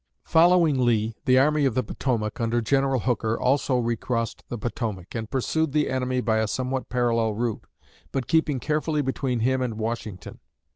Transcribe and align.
Following 0.23 0.83
Lee, 0.83 1.13
the 1.25 1.37
Army 1.37 1.63
of 1.65 1.75
the 1.75 1.83
Potomac, 1.83 2.41
under 2.41 2.59
General 2.59 3.01
Hooker, 3.01 3.39
also 3.39 3.77
recrossed 3.77 4.43
the 4.49 4.57
Potomac, 4.57 5.13
and 5.13 5.29
pursued 5.29 5.73
the 5.73 5.91
enemy 5.91 6.21
by 6.21 6.37
a 6.39 6.47
somewhat 6.47 6.89
parallel 6.89 7.35
route, 7.35 7.67
but 8.11 8.25
keeping 8.25 8.59
carefully 8.59 9.03
between 9.03 9.41
him 9.41 9.61
and 9.61 9.77
Washington. 9.77 10.39